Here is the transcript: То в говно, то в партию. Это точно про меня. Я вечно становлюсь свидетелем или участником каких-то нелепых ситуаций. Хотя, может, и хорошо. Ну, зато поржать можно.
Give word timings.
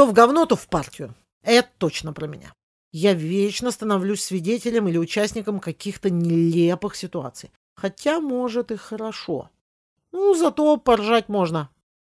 То 0.00 0.06
в 0.06 0.14
говно, 0.14 0.46
то 0.46 0.56
в 0.56 0.66
партию. 0.66 1.14
Это 1.42 1.68
точно 1.76 2.14
про 2.14 2.26
меня. 2.26 2.54
Я 2.90 3.12
вечно 3.12 3.70
становлюсь 3.70 4.24
свидетелем 4.24 4.88
или 4.88 4.96
участником 4.96 5.60
каких-то 5.60 6.08
нелепых 6.08 6.96
ситуаций. 6.96 7.50
Хотя, 7.74 8.18
может, 8.18 8.70
и 8.70 8.76
хорошо. 8.76 9.50
Ну, 10.10 10.34
зато 10.34 10.78
поржать 10.78 11.28
можно. 11.28 11.68